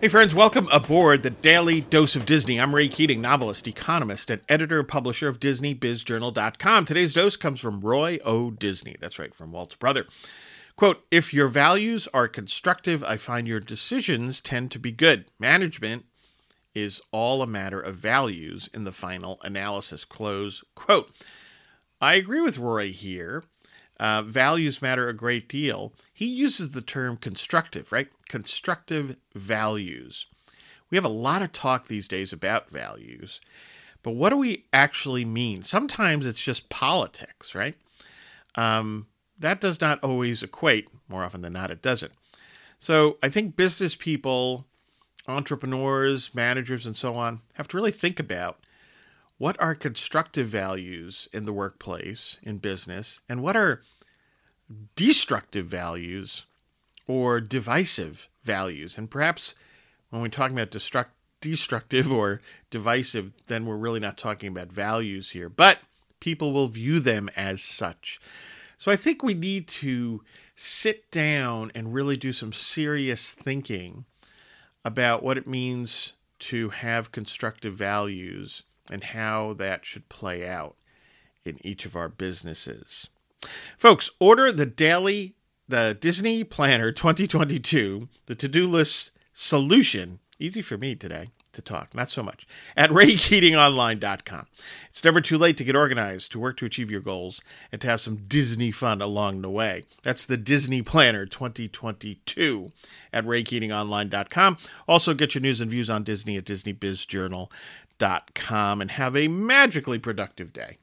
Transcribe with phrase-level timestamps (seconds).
[0.00, 2.60] Hey, friends, welcome aboard the Daily Dose of Disney.
[2.60, 6.84] I'm Ray Keating, novelist, economist, and editor publisher of DisneyBizJournal.com.
[6.84, 8.52] Today's dose comes from Roy O.
[8.52, 8.94] Disney.
[9.00, 10.06] That's right, from Walt's brother.
[10.76, 15.24] Quote If your values are constructive, I find your decisions tend to be good.
[15.40, 16.04] Management
[16.76, 20.04] is all a matter of values in the final analysis.
[20.04, 21.10] Close quote.
[22.00, 23.42] I agree with Roy here.
[24.00, 25.92] Uh, values matter a great deal.
[26.12, 28.08] He uses the term constructive, right?
[28.28, 30.26] Constructive values.
[30.90, 33.40] We have a lot of talk these days about values,
[34.02, 35.62] but what do we actually mean?
[35.62, 37.74] Sometimes it's just politics, right?
[38.54, 39.06] Um,
[39.38, 40.88] that does not always equate.
[41.08, 42.12] More often than not, it doesn't.
[42.78, 44.66] So I think business people,
[45.26, 48.58] entrepreneurs, managers, and so on have to really think about
[49.38, 53.82] what are constructive values in the workplace, in business, and what are
[54.96, 56.44] destructive values
[57.06, 58.98] or divisive values.
[58.98, 59.54] And perhaps
[60.10, 61.06] when we're talking about destruct,
[61.40, 65.78] destructive or divisive, then we're really not talking about values here, but
[66.20, 68.20] people will view them as such.
[68.76, 70.22] So I think we need to
[70.56, 74.04] sit down and really do some serious thinking
[74.84, 80.76] about what it means to have constructive values and how that should play out
[81.44, 83.08] in each of our businesses.
[83.76, 85.34] Folks, order the daily,
[85.68, 90.18] the Disney Planner 2022, the to do list solution.
[90.40, 94.46] Easy for me today to talk, not so much, at raykeatingonline.com.
[94.88, 97.88] It's never too late to get organized, to work to achieve your goals, and to
[97.88, 99.82] have some Disney fun along the way.
[100.02, 102.70] That's the Disney Planner 2022
[103.12, 104.58] at raykeatingonline.com.
[104.86, 110.52] Also, get your news and views on Disney at disneybizjournal.com and have a magically productive
[110.52, 110.78] day.